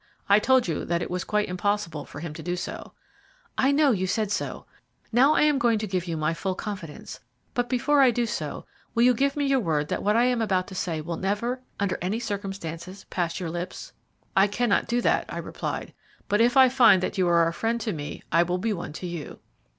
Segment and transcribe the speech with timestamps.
[0.27, 2.93] "I told you that it was quite impossible for him to do so."
[3.55, 4.65] "I know you said so.
[5.11, 7.19] Now I am going to give you my full confidence;
[7.53, 10.41] but before I do so will you give me your word that what I am
[10.41, 13.93] about to say will never, under any circumstances, pass your lips?"
[14.35, 15.93] "I cannot do that," I replied,
[16.27, 18.93] "but if I find that you are a friend to me, I will be one
[18.93, 19.37] to you."